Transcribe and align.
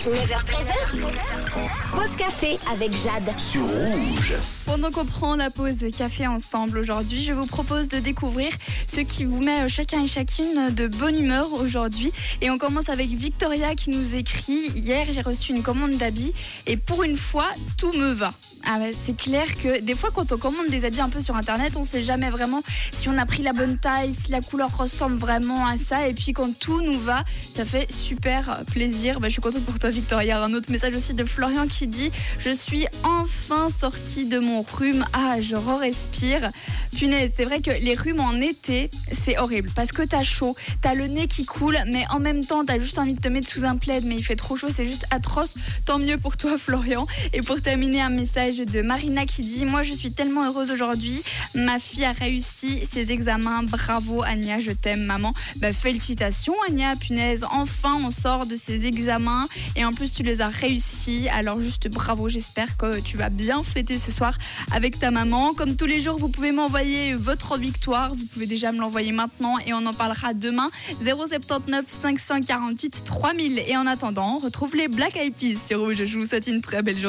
9h13h. 0.00 1.00
Pause 1.92 2.16
café 2.16 2.58
avec 2.72 2.90
Jade. 2.96 3.38
sur 3.38 3.60
rouge. 3.60 4.32
Pendant 4.64 4.90
qu'on 4.90 5.04
prend 5.04 5.36
la 5.36 5.50
pause 5.50 5.84
café 5.96 6.26
ensemble 6.26 6.78
aujourd'hui, 6.78 7.22
je 7.22 7.34
vous 7.34 7.46
propose 7.46 7.88
de 7.88 7.98
découvrir 7.98 8.48
ce 8.86 9.00
qui 9.00 9.24
vous 9.26 9.42
met 9.42 9.60
euh, 9.60 9.68
chacun 9.68 10.02
et 10.02 10.06
chacune 10.06 10.70
de 10.70 10.86
bonne 10.86 11.18
humeur 11.18 11.52
aujourd'hui. 11.52 12.12
Et 12.40 12.48
on 12.48 12.56
commence 12.56 12.88
avec 12.88 13.08
Victoria 13.08 13.74
qui 13.74 13.90
nous 13.90 14.14
écrit 14.14 14.70
Hier, 14.74 15.06
j'ai 15.10 15.20
reçu 15.20 15.52
une 15.52 15.62
commande 15.62 15.92
d'habits 15.92 16.32
et 16.66 16.78
pour 16.78 17.02
une 17.02 17.18
fois, 17.18 17.48
tout 17.76 17.92
me 17.92 18.12
va. 18.12 18.32
Ah 18.66 18.78
ouais, 18.78 18.92
c'est 18.92 19.16
clair 19.16 19.46
que 19.56 19.80
des 19.80 19.94
fois, 19.94 20.10
quand 20.14 20.32
on 20.32 20.36
commande 20.36 20.68
des 20.68 20.84
habits 20.84 21.00
un 21.00 21.08
peu 21.08 21.20
sur 21.20 21.34
internet, 21.34 21.76
on 21.76 21.84
sait 21.84 22.02
jamais 22.02 22.30
vraiment 22.30 22.62
si 22.92 23.08
on 23.08 23.16
a 23.16 23.24
pris 23.24 23.42
la 23.42 23.52
bonne 23.52 23.78
taille, 23.78 24.12
si 24.12 24.30
la 24.30 24.40
couleur 24.40 24.76
ressemble 24.76 25.18
vraiment 25.18 25.66
à 25.66 25.76
ça. 25.76 26.08
Et 26.08 26.14
puis, 26.14 26.32
quand 26.32 26.56
tout 26.58 26.82
nous 26.82 26.98
va, 26.98 27.24
ça 27.52 27.64
fait 27.64 27.90
super 27.90 28.62
plaisir. 28.70 29.20
Bah, 29.20 29.28
je 29.28 29.32
suis 29.32 29.42
contente 29.42 29.64
pour 29.64 29.78
toi, 29.78 29.90
Victoria. 29.90 30.42
Un 30.42 30.52
autre 30.52 30.70
message 30.70 30.94
aussi 30.94 31.14
de 31.14 31.24
Florian 31.24 31.66
qui 31.66 31.86
dit 31.86 32.10
Je 32.38 32.50
suis 32.50 32.86
enfin 33.02 33.68
sortie 33.70 34.26
de 34.26 34.38
mon 34.38 34.62
rhume. 34.62 35.04
Ah, 35.12 35.40
je 35.40 35.56
re-respire. 35.56 36.50
Punaise, 36.96 37.32
c'est 37.36 37.44
vrai 37.44 37.60
que 37.60 37.70
les 37.70 37.94
rhumes 37.94 38.20
en 38.20 38.40
été, 38.40 38.90
c'est 39.24 39.38
horrible 39.38 39.70
parce 39.74 39.92
que 39.92 40.02
t'as 40.02 40.22
chaud, 40.22 40.56
t'as 40.82 40.94
le 40.94 41.06
nez 41.06 41.28
qui 41.28 41.46
coule, 41.46 41.78
mais 41.86 42.04
en 42.10 42.18
même 42.18 42.44
temps, 42.44 42.64
t'as 42.64 42.78
juste 42.78 42.98
envie 42.98 43.14
de 43.14 43.20
te 43.20 43.28
mettre 43.28 43.48
sous 43.48 43.64
un 43.64 43.76
plaid, 43.76 44.04
mais 44.04 44.16
il 44.16 44.24
fait 44.24 44.36
trop 44.36 44.56
chaud, 44.56 44.68
c'est 44.70 44.84
juste 44.84 45.06
atroce. 45.10 45.54
Tant 45.86 45.98
mieux 45.98 46.18
pour 46.18 46.36
toi, 46.36 46.58
Florian. 46.58 47.06
Et 47.32 47.40
pour 47.40 47.60
terminer, 47.62 48.00
un 48.00 48.10
de 48.58 48.82
Marina 48.82 49.26
qui 49.26 49.42
dit 49.42 49.64
Moi, 49.64 49.82
je 49.82 49.94
suis 49.94 50.10
tellement 50.10 50.44
heureuse 50.44 50.70
aujourd'hui. 50.70 51.22
Ma 51.54 51.78
fille 51.78 52.04
a 52.04 52.12
réussi 52.12 52.82
ses 52.90 53.12
examens. 53.12 53.62
Bravo, 53.62 54.22
Anya, 54.22 54.60
je 54.60 54.72
t'aime, 54.72 55.04
maman. 55.04 55.32
Bah, 55.56 55.72
félicitations, 55.72 56.54
Anya, 56.68 56.96
punaise. 56.96 57.44
Enfin, 57.52 58.00
on 58.04 58.10
sort 58.10 58.46
de 58.46 58.56
ces 58.56 58.86
examens 58.86 59.46
et 59.76 59.84
en 59.84 59.92
plus, 59.92 60.12
tu 60.12 60.22
les 60.22 60.40
as 60.40 60.48
réussis. 60.48 61.28
Alors, 61.28 61.60
juste 61.60 61.88
bravo. 61.88 62.28
J'espère 62.28 62.76
que 62.76 63.00
tu 63.00 63.16
vas 63.16 63.28
bien 63.28 63.62
fêter 63.62 63.98
ce 63.98 64.10
soir 64.10 64.36
avec 64.72 64.98
ta 64.98 65.10
maman. 65.10 65.54
Comme 65.54 65.76
tous 65.76 65.86
les 65.86 66.02
jours, 66.02 66.18
vous 66.18 66.28
pouvez 66.28 66.52
m'envoyer 66.52 67.14
votre 67.14 67.56
victoire. 67.56 68.14
Vous 68.14 68.24
pouvez 68.32 68.46
déjà 68.46 68.72
me 68.72 68.80
l'envoyer 68.80 69.12
maintenant 69.12 69.58
et 69.66 69.72
on 69.72 69.86
en 69.86 69.92
parlera 69.92 70.34
demain. 70.34 70.70
079 71.00 71.84
548 71.88 73.04
3000. 73.04 73.62
Et 73.68 73.76
en 73.76 73.86
attendant, 73.86 74.38
retrouve 74.38 74.74
les 74.74 74.88
Black 74.88 75.16
Eyed 75.16 75.34
Peas 75.34 75.58
sur 75.68 75.80
Rouge. 75.80 76.04
Je 76.04 76.18
vous 76.18 76.26
souhaite 76.26 76.48
une 76.48 76.60
très 76.60 76.82
belle 76.82 76.98
journée. 76.98 77.08